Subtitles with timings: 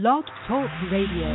[0.00, 1.26] Blog Talk Radio.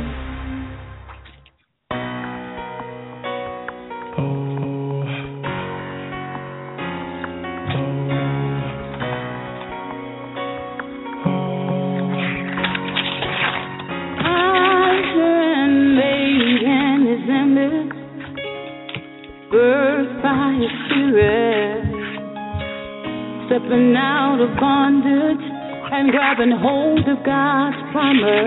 [23.46, 25.54] Stepping out of bondage
[25.92, 28.43] and grabbing hold of God's promise.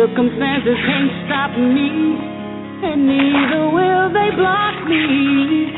[0.00, 2.16] Circumstances can't stop me,
[2.88, 5.68] and neither will they block me.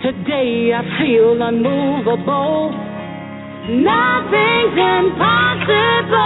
[0.00, 2.72] Today I feel unmovable.
[3.68, 6.16] Nothing's impossible.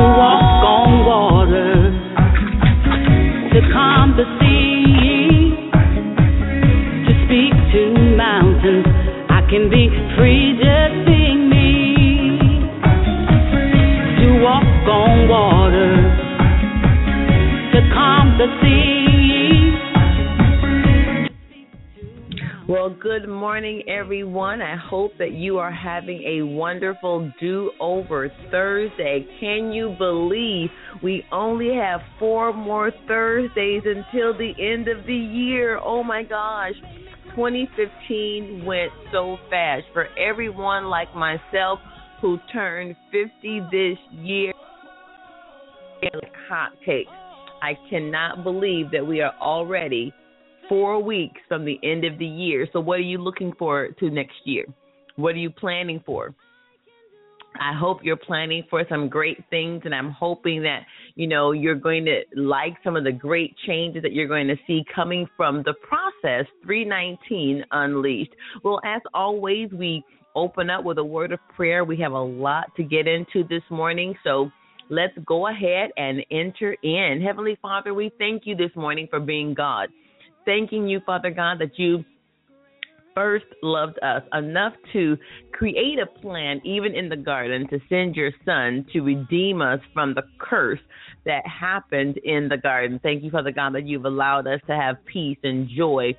[0.00, 1.92] To walk on water,
[3.52, 5.52] to calm the sea,
[7.04, 8.86] to speak to mountains.
[9.28, 11.05] I can be free just
[23.18, 24.60] good morning, everyone.
[24.60, 29.26] I hope that you are having a wonderful do over Thursday.
[29.40, 30.68] Can you believe
[31.02, 35.78] we only have four more Thursdays until the end of the year?
[35.82, 36.74] Oh my gosh.
[37.30, 41.78] 2015 went so fast for everyone like myself
[42.20, 44.52] who turned 50 this year.
[46.50, 47.06] Hotcakes.
[47.62, 50.12] I cannot believe that we are already
[50.68, 52.66] four weeks from the end of the year.
[52.72, 54.64] So, what are you looking for to next year?
[55.16, 56.34] What are you planning for?
[57.60, 60.80] I hope you're planning for some great things, and I'm hoping that
[61.14, 64.56] you know you're going to like some of the great changes that you're going to
[64.66, 68.32] see coming from the process 319 Unleashed.
[68.62, 70.04] Well, as always, we
[70.34, 71.84] open up with a word of prayer.
[71.84, 74.50] We have a lot to get into this morning, so
[74.90, 77.22] let's go ahead and enter in.
[77.24, 79.88] Heavenly Father, we thank you this morning for being God.
[80.46, 82.04] Thanking you, Father God, that you
[83.14, 85.16] first loved us enough to
[85.52, 90.14] create a plan, even in the garden, to send your son to redeem us from
[90.14, 90.80] the curse
[91.24, 93.00] that happened in the garden.
[93.02, 96.14] Thank you, Father God, that you've allowed us to have peace and joy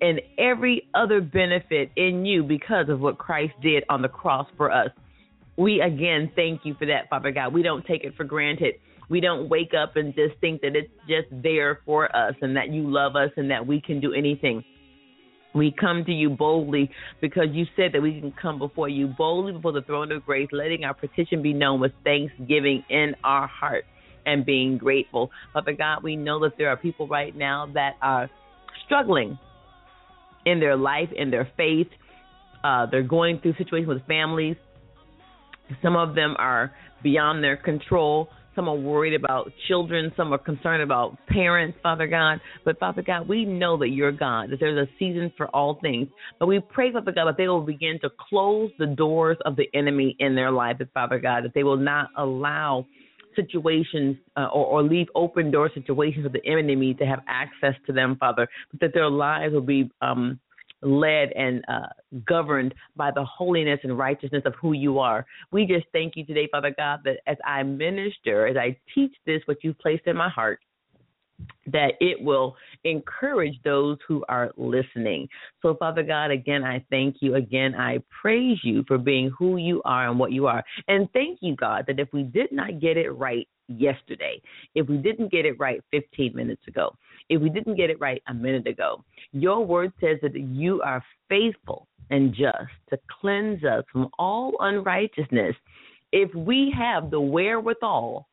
[0.00, 4.72] and every other benefit in you because of what Christ did on the cross for
[4.72, 4.88] us.
[5.56, 7.52] We again thank you for that, Father God.
[7.52, 8.76] We don't take it for granted.
[9.10, 12.70] We don't wake up and just think that it's just there for us and that
[12.70, 14.64] you love us and that we can do anything.
[15.52, 16.90] We come to you boldly
[17.20, 20.48] because you said that we can come before you boldly before the throne of grace,
[20.52, 23.84] letting our petition be known with thanksgiving in our heart
[24.26, 25.30] and being grateful.
[25.52, 28.30] Father God, we know that there are people right now that are
[28.86, 29.36] struggling
[30.46, 31.88] in their life, in their faith.
[32.62, 34.56] Uh, they're going through situations with families.
[35.82, 36.72] Some of them are
[37.02, 38.28] beyond their control.
[38.54, 40.12] Some are worried about children.
[40.16, 42.40] Some are concerned about parents, Father God.
[42.64, 46.08] But Father God, we know that you're God, that there's a season for all things.
[46.38, 49.68] But we pray, Father God, that they will begin to close the doors of the
[49.74, 52.86] enemy in their life, Father God, that they will not allow
[53.36, 57.92] situations uh, or, or leave open door situations of the enemy to have access to
[57.92, 60.38] them, Father, but that their lives will be um,
[60.82, 61.88] led and uh,
[62.26, 65.26] governed by the holiness and righteousness of who you are.
[65.50, 69.42] We just thank you today, Father God, that as I minister, as I teach this,
[69.46, 70.60] what you've placed in my heart,
[71.66, 75.28] that it will encourage those who are listening.
[75.62, 77.34] So, Father God, again, I thank you.
[77.34, 80.64] Again, I praise you for being who you are and what you are.
[80.88, 84.40] And thank you, God, that if we did not get it right yesterday,
[84.74, 86.94] if we didn't get it right 15 minutes ago,
[87.28, 91.04] if we didn't get it right a minute ago, your word says that you are
[91.28, 95.54] faithful and just to cleanse us from all unrighteousness
[96.12, 98.26] if we have the wherewithal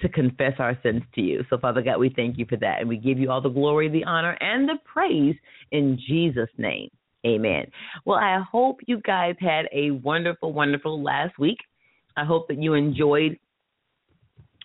[0.00, 1.44] to confess our sins to you.
[1.50, 2.80] So, Father God, we thank you for that.
[2.80, 5.36] And we give you all the glory, the honor, and the praise
[5.72, 6.90] in Jesus' name.
[7.26, 7.66] Amen.
[8.06, 11.58] Well, I hope you guys had a wonderful, wonderful last week.
[12.16, 13.38] I hope that you enjoyed,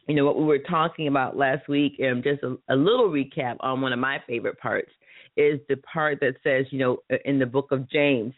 [0.08, 1.94] you know, what we were talking about last week.
[2.00, 4.92] And just a, a little recap on one of my favorite parts
[5.36, 8.34] is the part that says, you know, in the book of James,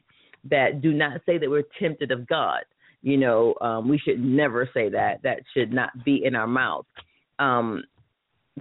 [0.50, 2.64] that do not say that we're tempted of God
[3.02, 5.22] you know, um, we should never say that.
[5.24, 6.86] That should not be in our mouth.
[7.40, 7.84] Um,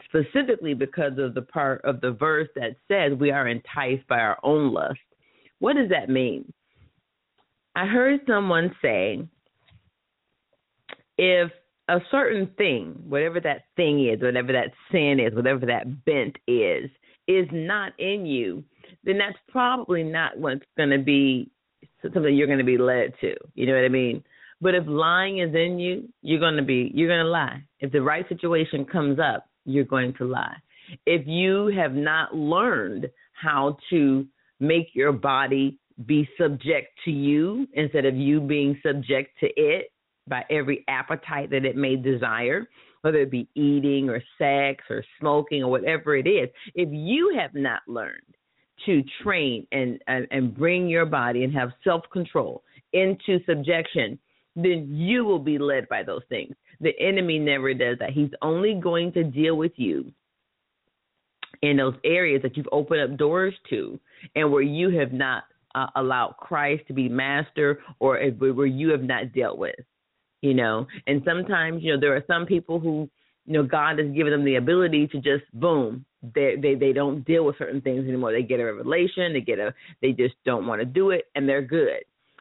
[0.04, 4.38] specifically because of the part of the verse that says we are enticed by our
[4.42, 4.98] own lust.
[5.58, 6.52] What does that mean?
[7.74, 9.26] I heard someone say
[11.18, 11.50] if
[11.88, 16.90] a certain thing, whatever that thing is, whatever that sin is, whatever that bent is,
[17.28, 18.64] is not in you,
[19.04, 21.50] then that's probably not what's going to be
[22.02, 23.34] something you're going to be led to.
[23.54, 24.22] You know what I mean?
[24.60, 27.62] But if lying is in you, you're going to be you're going to lie.
[27.80, 30.56] If the right situation comes up, you're going to lie.
[31.04, 34.26] If you have not learned how to
[34.60, 39.90] make your body be subject to you instead of you being subject to it
[40.28, 42.66] by every appetite that it may desire,
[43.02, 47.54] whether it be eating or sex or smoking or whatever it is, if you have
[47.54, 48.35] not learned
[48.84, 52.62] to train and, and, and bring your body and have self control
[52.92, 54.18] into subjection,
[54.54, 56.54] then you will be led by those things.
[56.80, 58.10] The enemy never does that.
[58.10, 60.12] He's only going to deal with you
[61.62, 63.98] in those areas that you've opened up doors to
[64.34, 65.44] and where you have not
[65.74, 69.76] uh, allowed Christ to be master or where you have not dealt with,
[70.42, 70.86] you know.
[71.06, 73.08] And sometimes, you know, there are some people who,
[73.46, 77.24] you know, God has given them the ability to just boom, they they they don't
[77.24, 78.32] deal with certain things anymore.
[78.32, 81.48] They get a revelation, they get a they just don't want to do it and
[81.48, 82.00] they're good.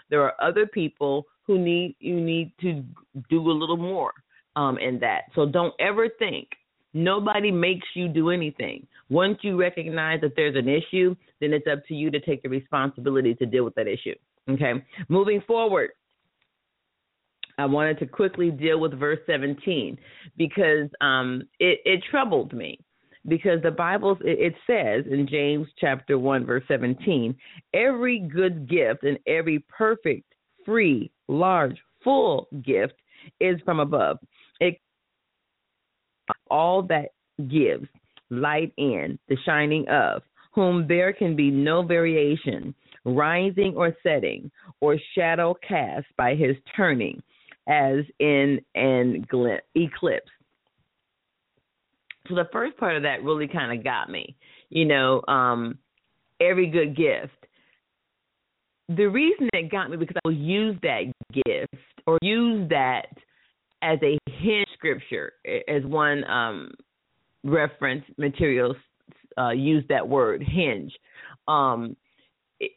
[0.09, 2.83] There are other people who need you need to
[3.29, 4.13] do a little more
[4.55, 5.23] um in that.
[5.35, 6.49] So don't ever think
[6.95, 8.87] Nobody makes you do anything.
[9.09, 12.47] Once you recognize that there's an issue, then it's up to you to take the
[12.47, 14.15] responsibility to deal with that issue.
[14.49, 14.71] Okay.
[15.09, 15.89] Moving forward,
[17.57, 19.97] I wanted to quickly deal with verse 17
[20.37, 22.79] because um, it, it troubled me.
[23.27, 27.35] Because the Bible, it says in James chapter 1, verse 17,
[27.73, 30.31] every good gift and every perfect,
[30.63, 32.93] free, large, full gift
[33.39, 34.19] is from above.
[34.59, 34.79] It
[36.49, 37.09] all that
[37.49, 37.87] gives
[38.29, 40.21] light in the shining of,
[40.53, 42.73] whom there can be no variation,
[43.03, 44.49] rising or setting,
[44.81, 47.21] or shadow cast by his turning,
[47.67, 49.25] as in an
[49.75, 50.31] eclipse.
[52.27, 54.35] So the first part of that really kind of got me.
[54.69, 55.77] You know, um,
[56.41, 57.33] every good gift.
[58.89, 61.73] The reason it got me because I will use that gift
[62.05, 63.07] or use that
[63.81, 65.33] as a hint scripture,
[65.67, 66.71] as one um,
[67.43, 68.75] reference materials
[69.37, 70.93] uh, use that word hinge.
[71.47, 71.95] Um,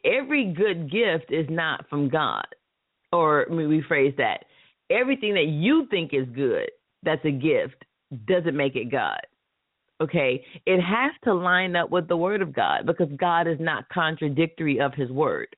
[0.03, 2.45] every good gift is not from God,
[3.11, 4.45] or let me rephrase that.
[4.89, 6.69] Everything that you think is good,
[7.03, 7.85] that's a gift,
[8.27, 9.19] doesn't make it God.
[10.01, 13.89] Okay, it has to line up with the word of God because God is not
[13.89, 15.55] contradictory of His word.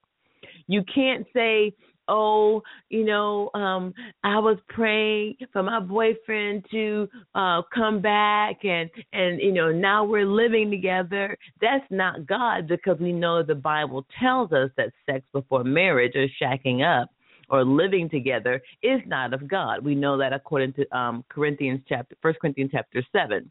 [0.67, 1.73] You can't say
[2.11, 3.93] oh, you know, um,
[4.23, 10.03] I was praying for my boyfriend to uh come back and and you know, now
[10.03, 11.37] we're living together.
[11.61, 16.27] That's not God because we know the Bible tells us that sex before marriage or
[16.41, 17.09] shacking up
[17.49, 19.83] or living together is not of God.
[19.83, 23.49] We know that according to um Corinthians chapter First Corinthians chapter 7.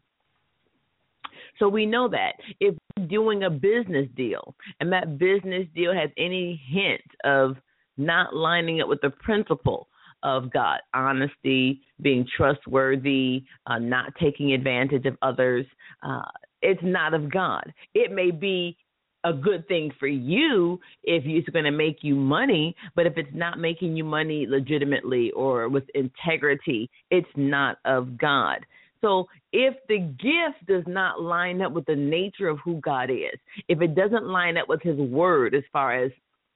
[1.59, 2.75] So we know that if
[3.07, 7.57] doing a business deal and that business deal has any hint of
[7.97, 9.87] not lining up with the principle
[10.23, 15.65] of God honesty, being trustworthy, uh, not taking advantage of others.
[16.03, 16.21] Uh,
[16.61, 17.73] it's not of God.
[17.95, 18.77] It may be
[19.23, 23.29] a good thing for you if it's going to make you money, but if it's
[23.33, 28.65] not making you money legitimately or with integrity, it's not of God.
[29.01, 33.39] So if the gift does not line up with the nature of who God is,
[33.67, 36.11] if it doesn't line up with his word as far as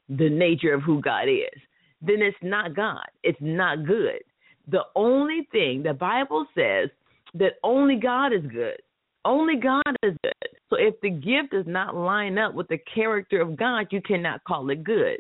[0.10, 1.62] the nature of who God is,
[2.02, 3.06] then it's not God.
[3.24, 4.22] It's not good.
[4.68, 6.90] The only thing the Bible says
[7.34, 8.78] that only God is good.
[9.24, 10.50] Only God is good.
[10.70, 14.44] So if the gift does not line up with the character of God, you cannot
[14.44, 15.20] call it good.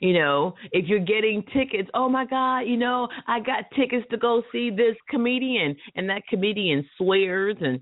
[0.00, 4.16] You know, if you're getting tickets, oh my God, you know, I got tickets to
[4.16, 7.80] go see this comedian, and that comedian swears and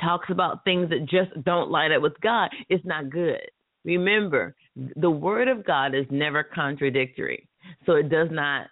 [0.00, 3.40] talks about things that just don't line up with God, it's not good.
[3.84, 4.54] Remember,
[4.96, 7.48] the word of God is never contradictory.
[7.86, 8.66] So it does not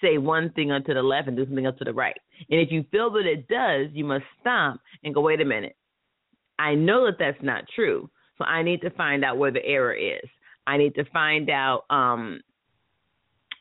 [0.00, 2.16] say one thing unto the left and do something else to the right.
[2.50, 5.76] And if you feel that it does, you must stop and go, wait a minute.
[6.58, 8.10] I know that that's not true.
[8.38, 10.28] So I need to find out where the error is.
[10.66, 12.40] I need to find out um,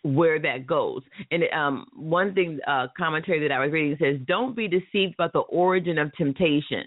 [0.03, 1.01] where that goes.
[1.31, 5.34] And um, one thing, uh, commentary that I was reading says, don't be deceived about
[5.34, 6.86] the origin of temptation.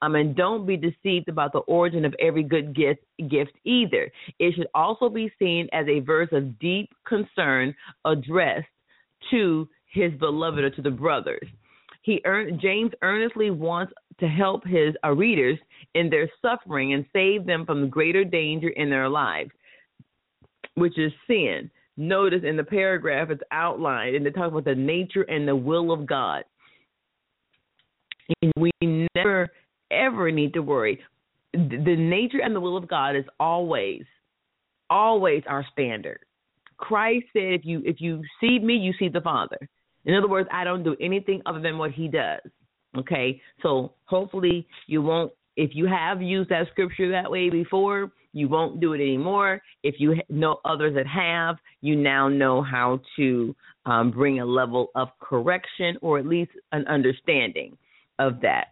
[0.00, 4.10] Um, and don't be deceived about the origin of every good gift, gift either.
[4.38, 7.74] It should also be seen as a verse of deep concern
[8.06, 8.66] addressed
[9.30, 11.46] to his beloved or to the brothers.
[12.04, 12.22] He
[12.60, 15.58] James earnestly wants to help his uh, readers
[15.94, 19.50] in their suffering and save them from greater danger in their lives,
[20.74, 21.70] which is sin.
[21.96, 25.92] Notice in the paragraph it's outlined and they talk about the nature and the will
[25.92, 26.44] of God.
[28.42, 28.70] And we
[29.16, 29.48] never
[29.90, 31.00] ever need to worry.
[31.54, 34.02] The nature and the will of God is always,
[34.90, 36.20] always our standard.
[36.76, 39.70] Christ said, "If you if you see me, you see the Father."
[40.04, 42.40] In other words, I don't do anything other than what He does.
[42.96, 45.32] Okay, so hopefully you won't.
[45.56, 49.62] If you have used that scripture that way before, you won't do it anymore.
[49.82, 53.54] If you know others that have, you now know how to
[53.86, 57.76] um, bring a level of correction or at least an understanding
[58.18, 58.68] of that.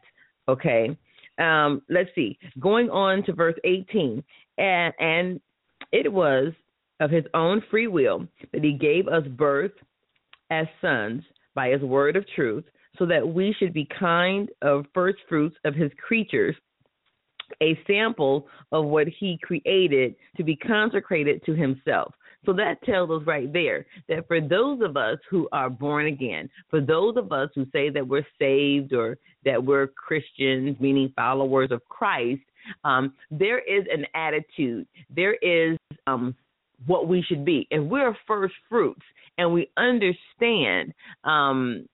[0.48, 0.96] Okay.
[1.38, 2.38] Um, let's see.
[2.60, 4.22] Going on to verse 18,
[4.58, 5.40] and, and
[5.92, 6.52] it was
[7.00, 9.72] of his own free will that he gave us birth
[10.52, 11.22] as sons
[11.54, 12.64] by his word of truth,
[12.98, 16.54] so that we should be kind of first fruits of his creatures,
[17.62, 22.14] a sample of what he created to be consecrated to himself.
[22.44, 26.50] So that tells us right there that for those of us who are born again,
[26.70, 31.70] for those of us who say that we're saved or that we're Christians, meaning followers
[31.70, 32.42] of Christ,
[32.84, 34.86] um, there is an attitude.
[35.14, 36.34] There is um,
[36.86, 37.66] what we should be.
[37.70, 39.02] If we're first fruits
[39.38, 40.92] and we understand
[41.24, 41.86] um,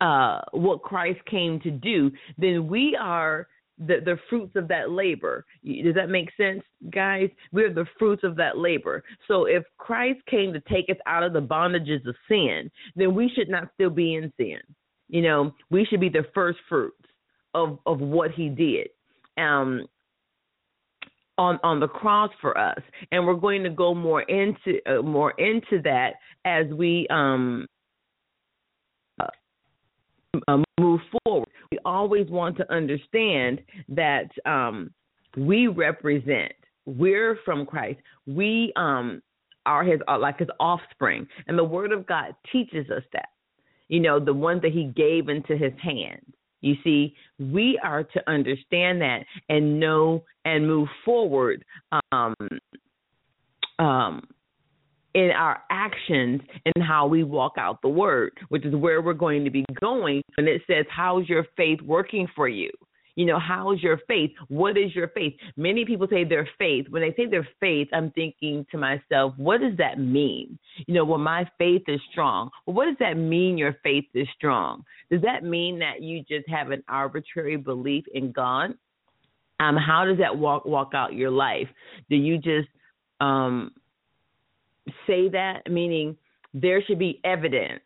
[0.00, 5.44] uh, what Christ came to do, then we are the the fruits of that labor.
[5.64, 7.28] Does that make sense, guys?
[7.52, 9.04] We're the fruits of that labor.
[9.28, 13.30] So if Christ came to take us out of the bondages of sin, then we
[13.34, 14.60] should not still be in sin.
[15.08, 16.96] You know, we should be the first fruits
[17.54, 18.88] of of what He did.
[19.38, 19.86] Um,
[21.38, 22.80] on on the cross for us
[23.12, 26.14] and we're going to go more into uh, more into that
[26.44, 27.66] as we um
[29.20, 29.26] uh,
[30.48, 34.90] uh move forward we always want to understand that um,
[35.36, 36.52] we represent,
[36.84, 38.00] we're from Christ.
[38.26, 39.22] We um,
[39.64, 43.28] are his uh, like his offspring, and the Word of God teaches us that.
[43.88, 46.32] You know, the one that He gave into His hand.
[46.66, 51.64] You see, we are to understand that and know and move forward
[52.10, 52.34] um,
[53.78, 54.26] um,
[55.14, 59.44] in our actions and how we walk out the word, which is where we're going
[59.44, 62.70] to be going when it says, How's your faith working for you?
[63.16, 64.30] You know, how's your faith?
[64.48, 65.34] What is your faith?
[65.56, 66.86] Many people say their faith.
[66.90, 70.58] When they say their faith, I'm thinking to myself, what does that mean?
[70.86, 72.50] You know, well, my faith is strong.
[72.66, 74.84] Well, what does that mean your faith is strong?
[75.10, 78.74] Does that mean that you just have an arbitrary belief in God?
[79.58, 81.68] Um, how does that walk walk out your life?
[82.10, 82.68] Do you just
[83.20, 83.72] um
[85.06, 86.16] say that, meaning
[86.54, 87.80] there should be evidence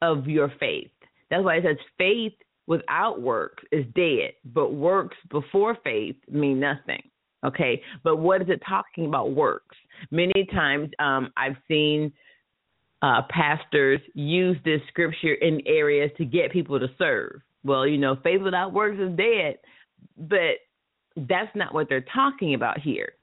[0.00, 0.90] of your faith.
[1.30, 2.32] That's why it says faith
[2.66, 7.02] without works is dead, but works before faith mean nothing.
[7.44, 9.76] Okay, but what is it talking about works?
[10.12, 12.12] Many times um, I've seen
[13.02, 17.40] uh, pastors use this scripture in areas to get people to serve.
[17.64, 19.58] Well, you know, faith without works is dead,
[20.16, 20.58] but
[21.16, 23.14] that's not what they're talking about here.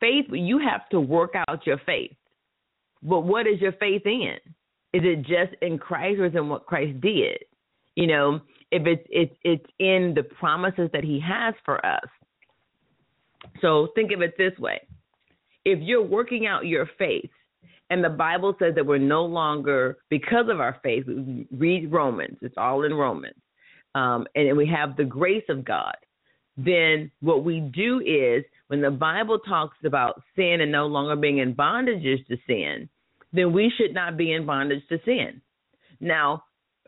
[0.00, 2.16] Faith, you have to work out your faith.
[3.02, 4.36] But what is your faith in?
[4.92, 7.38] Is it just in Christ or is it what Christ did?
[7.96, 8.40] You know,
[8.72, 12.08] if it's it's it's in the promises that He has for us.
[13.60, 14.80] So think of it this way:
[15.64, 17.30] if you're working out your faith,
[17.90, 21.04] and the Bible says that we're no longer because of our faith.
[21.52, 23.36] Read Romans; it's all in Romans,
[23.94, 25.94] um, and we have the grace of God.
[26.56, 31.38] Then what we do is when the Bible talks about sin and no longer being
[31.38, 32.88] in bondages to sin,
[33.32, 35.40] then we should not be in bondage to sin.
[36.00, 36.44] Now,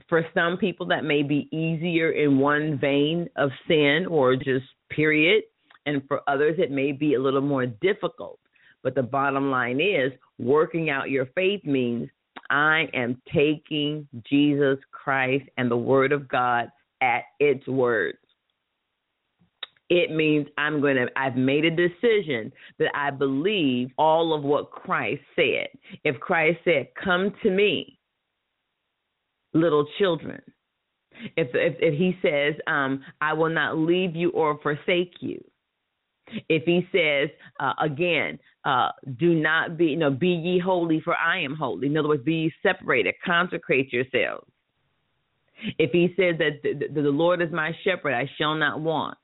[0.08, 5.44] for some people, that may be easier in one vein of sin or just period.
[5.86, 8.38] And for others, it may be a little more difficult.
[8.82, 12.08] But the bottom line is working out your faith means
[12.50, 16.68] I am taking Jesus Christ and the Word of God
[17.00, 18.16] at its word
[19.90, 24.70] it means I'm going to, I've made a decision that I believe all of what
[24.70, 25.68] Christ said.
[26.04, 27.98] If Christ said, Come to me,
[29.54, 30.40] little children,
[31.36, 35.42] if, if, if he says, um, I will not leave you or forsake you,
[36.48, 37.30] if he says
[37.60, 41.86] uh, again, uh, do not be, you know, be ye holy, for I am holy.
[41.86, 44.46] In other words, be ye separated, consecrate yourselves.
[45.78, 49.16] If he says that the, the, the Lord is my shepherd, I shall not want.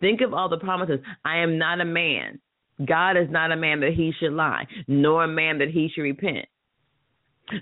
[0.00, 1.00] Think of all the promises.
[1.24, 2.40] I am not a man.
[2.84, 6.02] God is not a man that he should lie, nor a man that he should
[6.02, 6.46] repent.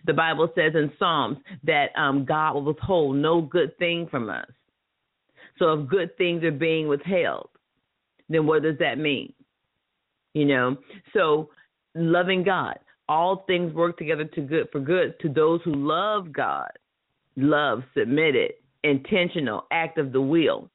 [0.07, 4.49] The Bible says in Psalms that um, God will withhold no good thing from us.
[5.59, 7.51] So if good things are being withheld,
[8.29, 9.33] then what does that mean?
[10.33, 10.77] You know,
[11.13, 11.51] so
[11.95, 16.71] loving God, all things work together to good for good to those who love God,
[17.37, 20.71] love, submitted, intentional, act of the will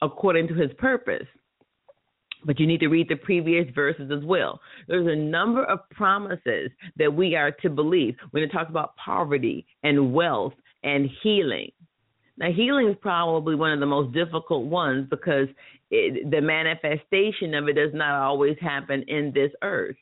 [0.00, 1.26] according to his purpose.
[2.44, 4.60] But you need to read the previous verses as well.
[4.86, 9.66] There's a number of promises that we are to believe when it talks about poverty
[9.82, 10.54] and wealth
[10.84, 11.70] and healing.
[12.36, 15.48] Now, healing is probably one of the most difficult ones because
[15.90, 19.96] it, the manifestation of it does not always happen in this earth.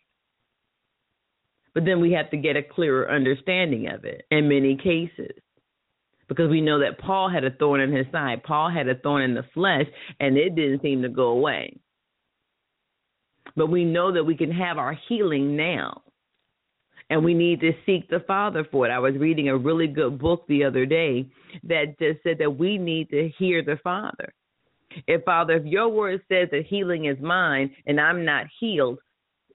[1.74, 5.32] But then we have to get a clearer understanding of it in many cases.
[6.28, 8.42] Because we know that Paul had a thorn in his side.
[8.42, 9.86] Paul had a thorn in the flesh,
[10.18, 11.78] and it didn't seem to go away.
[13.56, 16.02] But we know that we can have our healing now.
[17.08, 18.90] And we need to seek the Father for it.
[18.90, 21.26] I was reading a really good book the other day
[21.62, 24.32] that just said that we need to hear the Father.
[25.06, 28.98] If Father, if your word says that healing is mine and I'm not healed,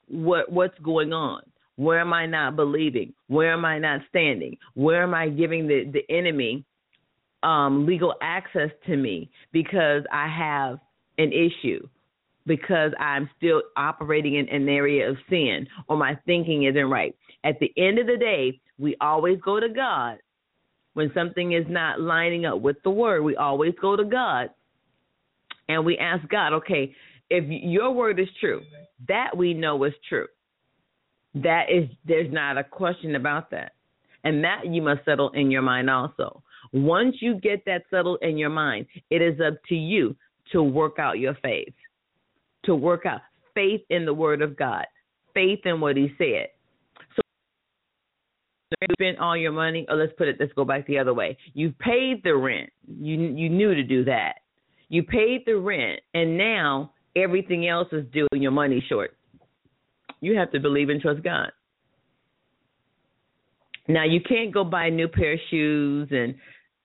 [0.08, 1.41] what what's going on?
[1.75, 3.13] Where am I not believing?
[3.27, 4.58] Where am I not standing?
[4.75, 6.63] Where am I giving the, the enemy
[7.43, 10.79] um, legal access to me because I have
[11.17, 11.88] an issue?
[12.45, 17.15] Because I'm still operating in an area of sin or my thinking isn't right.
[17.43, 20.17] At the end of the day, we always go to God.
[20.93, 24.50] When something is not lining up with the word, we always go to God
[25.69, 26.93] and we ask God, okay,
[27.29, 28.62] if your word is true,
[29.07, 30.27] that we know is true.
[31.33, 33.71] That is, there's not a question about that.
[34.25, 36.43] And that you must settle in your mind also.
[36.74, 40.15] Once you get that settled in your mind, it is up to you
[40.51, 41.74] to work out your faith
[42.65, 43.22] to work out
[43.53, 44.86] faith in the word of God,
[45.34, 46.48] faith in what he said.
[47.15, 47.22] So
[48.82, 51.38] you spent all your money, or let's put it, let's go back the other way.
[51.53, 52.70] You paid the rent.
[52.88, 54.36] You you knew to do that.
[54.89, 59.15] You paid the rent, and now everything else is due and your money short.
[60.22, 61.51] You have to believe and trust God.
[63.88, 66.36] Now you can't go buy a new pair of shoes and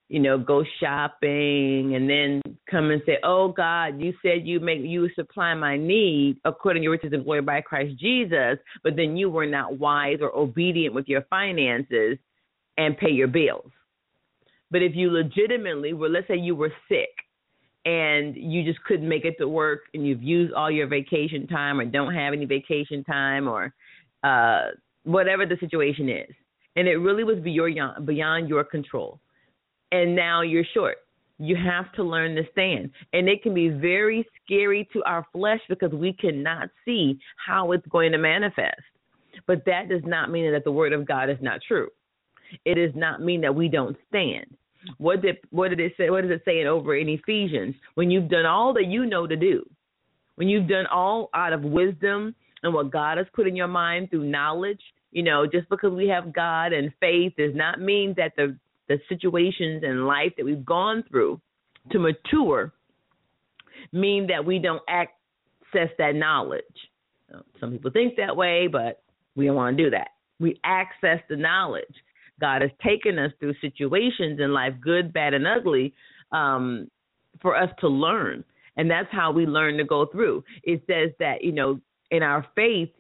[0.09, 4.81] you know, go shopping and then come and say, "Oh God, you said you make
[4.81, 9.17] you supply my need according to your riches and glory by Christ Jesus," but then
[9.17, 12.19] you were not wise or obedient with your finances
[12.79, 13.71] and pay your bills.
[14.71, 17.11] But if you legitimately were, let's say you were sick
[17.85, 21.81] and you just couldn't make it to work and you've used all your vacation time
[21.81, 23.73] or don't have any vacation time or
[24.23, 24.71] uh,
[25.05, 26.31] whatever the situation is,
[26.77, 29.21] and it really was beyond beyond your control
[29.93, 30.99] and now you're short.
[31.39, 32.91] You have to learn to stand.
[33.13, 37.87] And it can be very scary to our flesh because we cannot see how it's
[37.89, 38.81] going to manifest.
[39.47, 41.89] But that does not mean that the word of God is not true.
[42.65, 44.47] It does not mean that we don't stand.
[44.99, 46.11] What did what did it say?
[46.11, 47.75] What does it say over in Ephesians?
[47.95, 49.69] When you've done all that you know to do,
[50.37, 54.11] when you've done all out of wisdom and what God has put in your mind
[54.11, 58.33] through knowledge, you know, just because we have God and faith does not mean that
[58.37, 58.57] the
[58.89, 61.41] the situations in life that we've gone through
[61.93, 62.73] to mature
[63.93, 66.65] mean that we don't access that knowledge.
[67.61, 69.03] Some people think that way, but
[69.35, 70.09] we don't want to do that.
[70.39, 71.85] We access the knowledge.
[72.41, 75.95] God has taken us through situations in life, good, bad, and ugly,
[76.33, 76.89] um,
[77.41, 78.45] for us to learn.
[78.77, 80.45] And that's how we learn to go through.
[80.63, 82.91] It says that, you know, in our faith,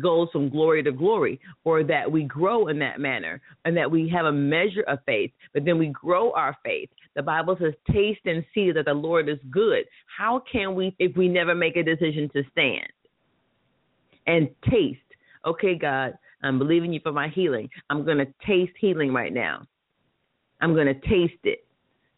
[0.00, 4.08] goes from glory to glory, or that we grow in that manner, and that we
[4.08, 6.90] have a measure of faith, but then we grow our faith.
[7.14, 9.84] The Bible says, Taste and see that the Lord is good.
[10.06, 12.88] How can we, if we never make a decision to stand
[14.26, 15.00] and taste?
[15.46, 17.68] Okay, God, I'm believing you for my healing.
[17.90, 19.66] I'm going to taste healing right now.
[20.60, 21.66] I'm going to taste it.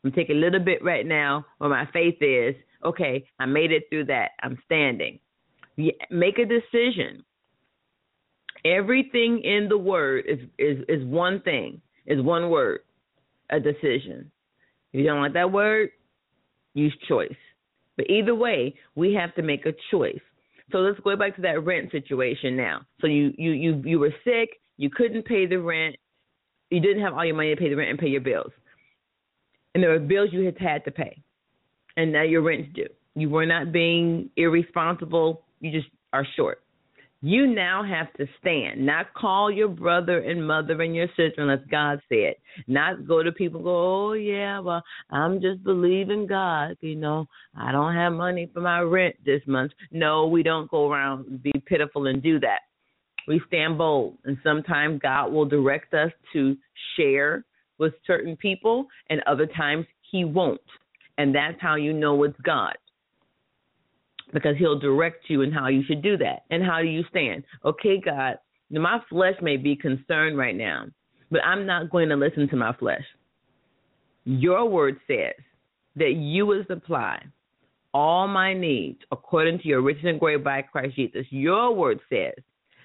[0.05, 2.55] I'm taking a little bit right now where my faith is.
[2.85, 4.33] Okay, I made it through that.
[4.43, 5.19] I'm standing.
[6.11, 7.25] Make a decision
[8.75, 12.81] Everything in the word is is is one thing, is one word,
[13.51, 14.31] a decision.
[14.93, 15.91] If you don't like that word,
[16.75, 17.37] use choice.
[17.97, 20.21] But either way, we have to make a choice.
[20.73, 22.81] So let's go back to that rent situation now.
[23.01, 25.97] So you you you you were sick, you couldn't pay the rent,
[26.71, 28.53] you didn't have all your money to pay the rent and pay your bills,
[29.75, 31.23] and there were bills you had had to pay,
[31.97, 32.89] and now your rent's due.
[33.15, 35.45] You were not being irresponsible.
[35.61, 36.63] You just are short.
[37.27, 41.67] You now have to stand, not call your brother and mother and your sister unless
[41.69, 42.35] God said.
[42.69, 46.77] Not go to people go, oh yeah, well I'm just believing God.
[46.83, 47.27] You know,
[47.59, 49.73] I don't have money for my rent this month.
[49.91, 52.61] No, we don't go around be pitiful and do that.
[53.27, 56.57] We stand bold, and sometimes God will direct us to
[56.97, 57.45] share
[57.79, 60.61] with certain people, and other times He won't,
[61.19, 62.77] and that's how you know it's God
[64.33, 66.45] because he'll direct you in how you should do that.
[66.51, 67.45] And how do you stand?
[67.65, 68.39] Okay, God,
[68.71, 70.87] my flesh may be concerned right now,
[71.31, 73.05] but I'm not going to listen to my flesh.
[74.25, 75.35] Your word says
[75.95, 77.23] that you will supply
[77.95, 81.25] all my needs according to your riches and glory by Christ Jesus.
[81.31, 82.35] Your word says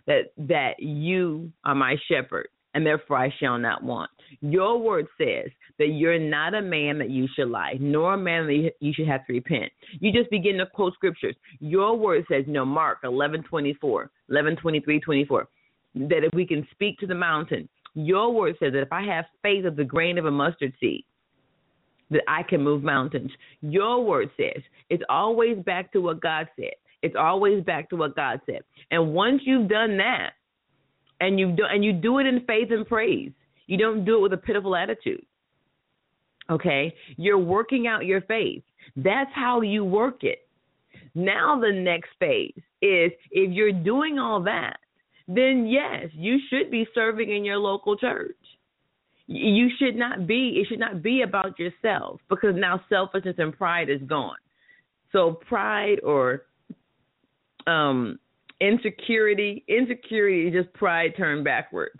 [0.07, 4.09] that that you are my shepherd, and therefore I shall not want.
[4.41, 8.47] Your word says that you're not a man that you should lie, nor a man
[8.47, 9.71] that you should have to repent.
[9.99, 11.35] You just begin to quote scriptures.
[11.59, 15.47] Your word says, no, Mark 11, 24, 11, 23, 24,
[15.95, 19.25] that if we can speak to the mountain, your word says that if I have
[19.41, 21.03] faith of the grain of a mustard seed,
[22.09, 23.31] that I can move mountains.
[23.61, 26.73] Your word says it's always back to what God said.
[27.01, 28.61] It's always back to what God said.
[28.91, 30.31] And once you've done that,
[31.21, 33.31] and you do and you do it in faith and praise,
[33.67, 35.25] you don't do it with a pitiful attitude.
[36.49, 36.93] Okay?
[37.15, 38.63] You're working out your faith.
[38.97, 40.39] That's how you work it.
[41.15, 44.77] Now the next phase is if you're doing all that,
[45.27, 48.35] then yes, you should be serving in your local church.
[49.27, 53.89] You should not be, it should not be about yourself because now selfishness and pride
[53.89, 54.35] is gone.
[55.11, 56.43] So pride or
[57.67, 58.17] um
[58.61, 61.99] insecurity, insecurity is just pride turned backwards.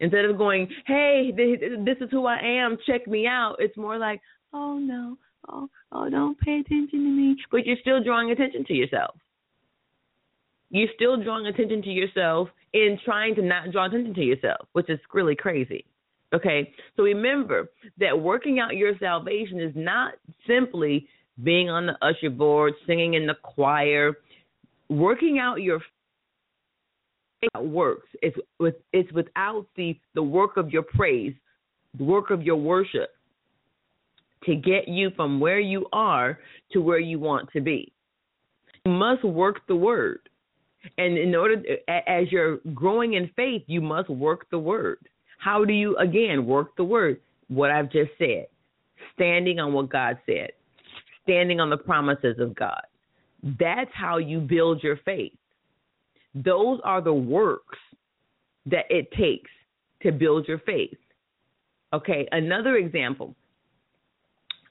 [0.00, 4.20] Instead of going, "Hey, this is who I am, check me out," it's more like,
[4.52, 8.74] "Oh no, oh oh, don't pay attention to me," but you're still drawing attention to
[8.74, 9.16] yourself.
[10.70, 14.90] You're still drawing attention to yourself in trying to not draw attention to yourself, which
[14.90, 15.86] is really crazy.
[16.34, 20.12] Okay, so remember that working out your salvation is not
[20.46, 21.08] simply
[21.42, 24.18] being on the usher board, singing in the choir.
[24.88, 25.80] Working out your
[27.60, 28.08] works.
[28.22, 31.34] It's with it's without the the work of your praise,
[31.96, 33.10] the work of your worship
[34.44, 36.38] to get you from where you are
[36.72, 37.92] to where you want to be.
[38.84, 40.20] You must work the word.
[40.96, 44.98] And in order as you're growing in faith, you must work the word.
[45.38, 47.20] How do you again work the word?
[47.48, 48.46] What I've just said.
[49.14, 50.50] Standing on what God said.
[51.24, 52.82] Standing on the promises of God.
[53.42, 55.32] That's how you build your faith.
[56.34, 57.78] Those are the works
[58.66, 59.50] that it takes
[60.02, 60.98] to build your faith.
[61.92, 63.34] Okay, another example.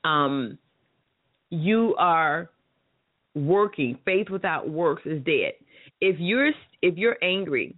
[0.04, 0.58] Um,
[1.50, 2.50] you are
[3.36, 3.98] working.
[4.06, 5.54] Faith without works is dead.
[6.02, 6.52] If you're
[6.82, 7.76] if you're angry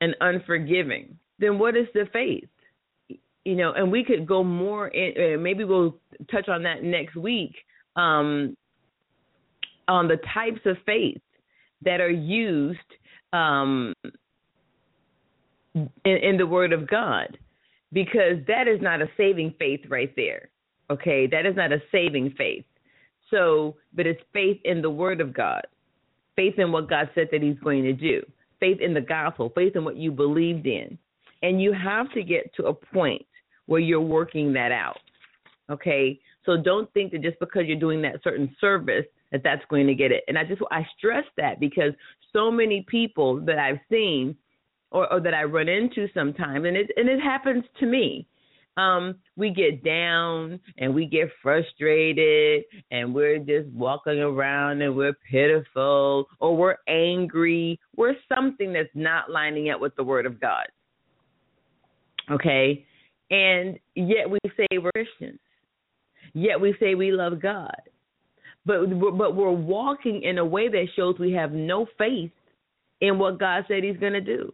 [0.00, 2.48] and unforgiving, then what is the faith?
[3.44, 5.34] You know, and we could go more in.
[5.34, 5.96] Uh, maybe we'll
[6.30, 7.54] touch on that next week.
[7.96, 8.56] Um,
[9.90, 11.20] on the types of faith
[11.82, 12.78] that are used
[13.32, 13.92] um,
[15.74, 17.36] in, in the Word of God,
[17.92, 20.48] because that is not a saving faith right there.
[20.90, 22.64] Okay, that is not a saving faith.
[23.30, 25.66] So, but it's faith in the Word of God,
[26.36, 28.22] faith in what God said that He's going to do,
[28.60, 30.96] faith in the gospel, faith in what you believed in.
[31.42, 33.24] And you have to get to a point
[33.66, 34.98] where you're working that out.
[35.70, 39.86] Okay, so don't think that just because you're doing that certain service that that's going
[39.86, 40.24] to get it.
[40.28, 41.92] And I just I stress that because
[42.32, 44.36] so many people that I've seen
[44.90, 48.26] or, or that I run into sometimes, and it and it happens to me.
[48.76, 55.16] Um, we get down and we get frustrated and we're just walking around and we're
[55.30, 57.78] pitiful or we're angry.
[57.96, 60.66] We're something that's not lining up with the word of God.
[62.30, 62.86] Okay?
[63.30, 65.40] And yet we say we're Christians.
[66.32, 67.82] Yet we say we love God
[68.70, 72.30] but but we're walking in a way that shows we have no faith
[73.00, 74.52] in what God said He's going to do.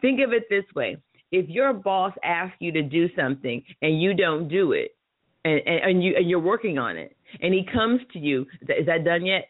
[0.00, 0.96] Think of it this way:
[1.30, 4.96] if your boss asks you to do something and you don't do it,
[5.44, 8.86] and and, and you and you're working on it, and he comes to you, is
[8.86, 9.48] that done yet?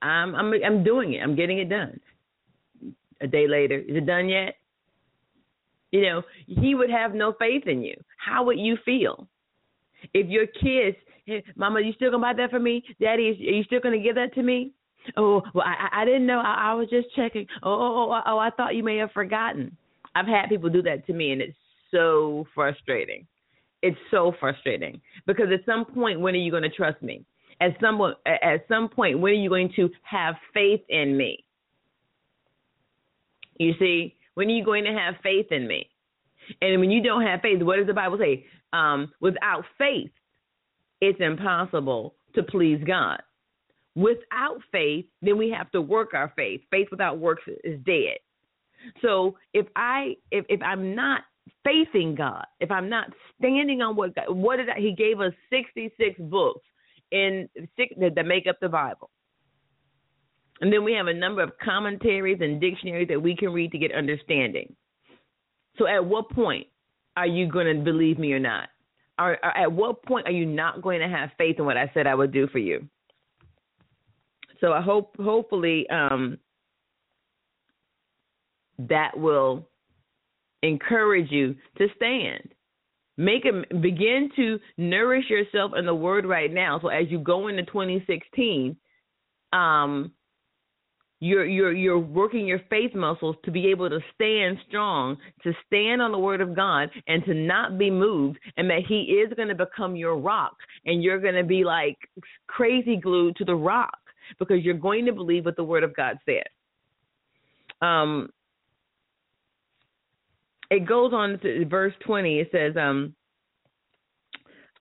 [0.00, 1.18] I'm I'm I'm doing it.
[1.22, 2.00] I'm getting it done.
[3.20, 4.56] A day later, is it done yet?
[5.92, 7.94] You know, he would have no faith in you.
[8.16, 9.28] How would you feel?
[10.14, 10.96] If your kids
[11.56, 12.82] Mama, you still gonna buy that for me?
[13.00, 14.72] Daddy, are you still gonna give that to me?
[15.16, 16.38] Oh, well, I, I didn't know.
[16.38, 17.46] I, I was just checking.
[17.62, 19.76] Oh, oh, oh, oh, I thought you may have forgotten.
[20.14, 21.56] I've had people do that to me, and it's
[21.90, 23.26] so frustrating.
[23.82, 27.24] It's so frustrating because at some point, when are you going to trust me?
[27.60, 31.44] At some at some point, when are you going to have faith in me?
[33.58, 35.88] You see, when are you going to have faith in me?
[36.60, 38.46] And when you don't have faith, what does the Bible say?
[38.72, 40.10] Um, without faith,
[41.02, 43.20] it's impossible to please God.
[43.96, 46.62] Without faith, then we have to work our faith.
[46.70, 48.18] Faith without works is dead.
[49.02, 51.22] So if I if, if I'm not
[51.64, 55.32] facing God, if I'm not standing on what God, what did I, He gave us
[55.50, 56.64] 66 books
[57.10, 57.48] in
[57.98, 59.10] that make up the Bible.
[60.60, 63.78] And then we have a number of commentaries and dictionaries that we can read to
[63.78, 64.72] get understanding.
[65.78, 66.68] So at what point
[67.16, 68.68] are you going to believe me or not?
[69.18, 71.90] Are, are, at what point are you not going to have faith in what I
[71.94, 72.88] said I would do for you?
[74.60, 76.38] So I hope hopefully um,
[78.78, 79.68] that will
[80.62, 82.48] encourage you to stand.
[83.16, 86.80] Make a begin to nourish yourself in the word right now.
[86.80, 88.76] So as you go into 2016,
[89.52, 90.12] um,
[91.22, 96.02] you're you're you're working your faith muscles to be able to stand strong, to stand
[96.02, 99.46] on the word of God and to not be moved and that he is going
[99.46, 101.96] to become your rock and you're going to be like
[102.48, 103.96] crazy glued to the rock
[104.40, 106.42] because you're going to believe what the word of God says.
[107.80, 108.28] Um
[110.70, 112.38] it goes on to verse 20.
[112.38, 113.14] It says, um,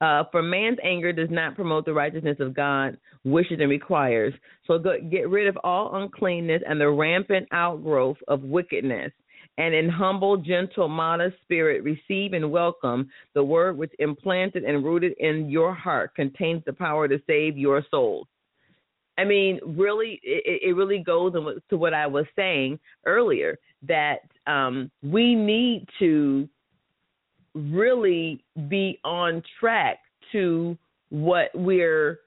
[0.01, 4.33] uh, for man's anger does not promote the righteousness of God wishes and requires.
[4.65, 9.11] So go, get rid of all uncleanness and the rampant outgrowth of wickedness.
[9.57, 15.13] And in humble, gentle, modest spirit, receive and welcome the word which implanted and rooted
[15.19, 18.27] in your heart contains the power to save your soul.
[19.17, 21.33] I mean, really, it, it really goes
[21.69, 26.47] to what I was saying earlier that um, we need to
[27.53, 29.99] really be on track
[30.31, 30.77] to
[31.09, 32.19] what we're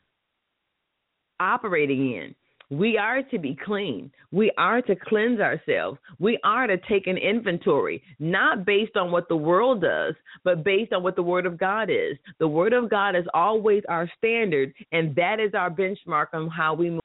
[1.40, 2.34] operating in.
[2.70, 4.10] We are to be clean.
[4.32, 5.98] We are to cleanse ourselves.
[6.18, 10.92] We are to take an inventory, not based on what the world does, but based
[10.92, 12.16] on what the Word of God is.
[12.38, 16.74] The Word of God is always our standard, and that is our benchmark on how
[16.74, 17.00] we move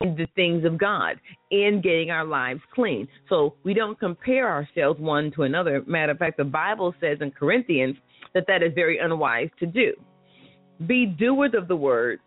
[0.00, 1.18] the things of God
[1.50, 3.08] in getting our lives clean.
[3.28, 5.82] So we don't compare ourselves one to another.
[5.86, 7.96] Matter of fact, the Bible says in Corinthians
[8.34, 9.94] that that is very unwise to do.
[10.86, 12.20] Be doers of the word,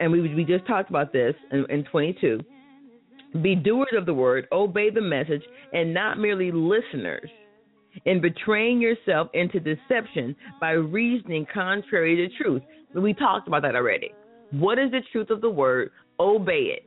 [0.00, 2.40] and we we just talked about this in, in 22.
[3.40, 5.42] Be doers of the word, obey the message,
[5.72, 7.30] and not merely listeners.
[8.04, 12.62] In betraying yourself into deception by reasoning contrary to truth.
[12.94, 14.12] We talked about that already.
[14.50, 15.92] What is the truth of the word?
[16.18, 16.86] Obey it.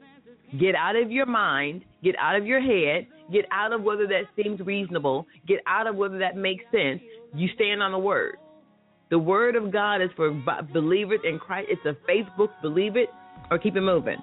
[0.58, 4.24] Get out of your mind, get out of your head, get out of whether that
[4.36, 7.02] seems reasonable, get out of whether that makes sense.
[7.36, 8.38] You stand on the word.
[9.12, 10.32] The word of God is for
[10.74, 11.70] believers in Christ.
[11.72, 12.52] It's a faith book.
[12.62, 13.10] Believe it
[13.52, 14.18] or keep it moving.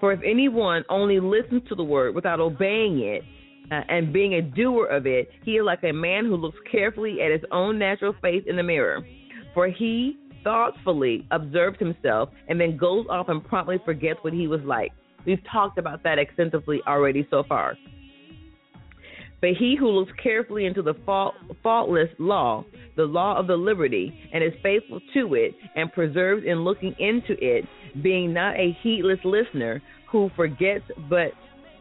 [0.00, 3.22] For if anyone only listens to the word without obeying it
[3.70, 7.22] uh, and being a doer of it, he is like a man who looks carefully
[7.22, 9.06] at his own natural face in the mirror.
[9.54, 14.60] For he thoughtfully observes himself and then goes off and promptly forgets what he was
[14.64, 14.92] like.
[15.26, 17.76] We've talked about that extensively already so far.
[19.40, 22.64] But he who looks carefully into the fault, faultless law,
[22.96, 27.36] the law of the liberty, and is faithful to it, and preserves in looking into
[27.40, 27.66] it,
[28.02, 31.32] being not a heedless listener who forgets, but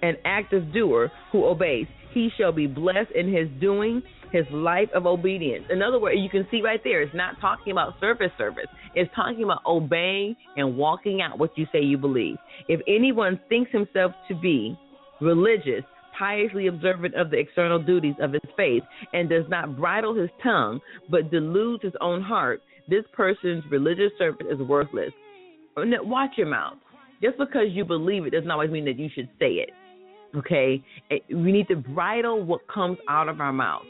[0.01, 5.05] an active doer who obeys, he shall be blessed in his doing, his life of
[5.05, 5.65] obedience.
[5.69, 8.67] In other words, you can see right there, it's not talking about surface service.
[8.95, 12.37] It's talking about obeying and walking out what you say you believe.
[12.67, 14.77] If anyone thinks himself to be
[15.21, 15.83] religious,
[16.17, 20.79] piously observant of the external duties of his faith, and does not bridle his tongue,
[21.09, 25.11] but deludes his own heart, this person's religious service is worthless.
[25.77, 26.77] Watch your mouth.
[27.21, 29.69] Just because you believe it doesn't always mean that you should say it.
[30.35, 30.83] Okay?
[31.29, 33.83] We need to bridle what comes out of our mouth.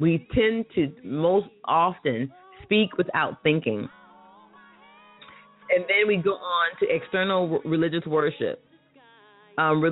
[0.00, 3.88] We tend to most often speak without thinking.
[5.70, 8.62] And then we go on to external religious worship.
[9.58, 9.84] Um,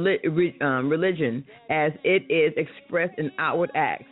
[0.62, 4.06] um, religion as it is expressed in outward acts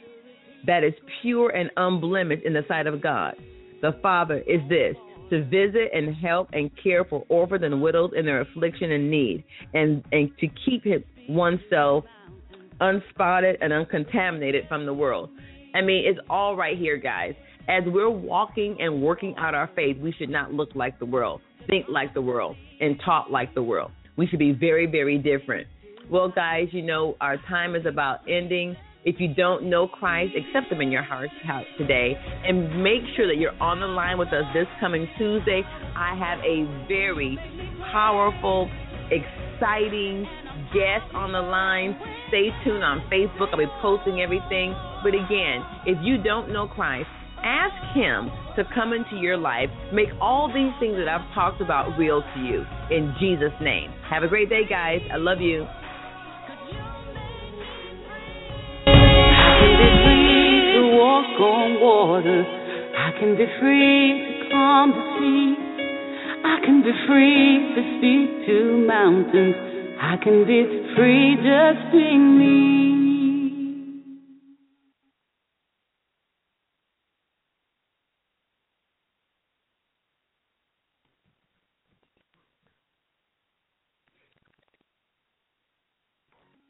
[0.66, 3.34] that is pure and unblemished in the sight of God.
[3.80, 4.94] The Father is this
[5.30, 9.44] to visit and help and care for orphans and widows in their affliction and need,
[9.74, 10.84] and, and to keep
[11.28, 12.04] oneself
[12.80, 15.30] unspotted and uncontaminated from the world.
[15.74, 17.34] I mean, it's all right here, guys.
[17.68, 21.42] As we're walking and working out our faith, we should not look like the world,
[21.66, 23.90] think like the world, and talk like the world.
[24.16, 25.66] We should be very, very different.
[26.10, 28.74] Well, guys, you know, our time is about ending.
[29.04, 31.28] If you don't know Christ, accept Him in your heart
[31.76, 32.14] today
[32.44, 35.62] and make sure that you're on the line with us this coming Tuesday.
[35.94, 37.38] I have a very
[37.92, 38.70] powerful,
[39.10, 40.26] exciting
[40.72, 41.98] guest on the line.
[42.28, 43.50] Stay tuned on Facebook.
[43.52, 44.74] I'll be posting everything.
[45.02, 47.08] But again, if you don't know Christ,
[47.42, 49.70] ask Him to come into your life.
[49.92, 52.64] Make all these things that I've talked about real to you.
[52.90, 53.90] In Jesus' name.
[54.10, 55.00] Have a great day, guys.
[55.12, 55.66] I love you.
[60.98, 62.42] walk on water.
[62.42, 65.54] I can be free to calm the sea.
[66.44, 69.67] I can be free to speak to mountains.
[70.00, 72.97] I can be free, just being me.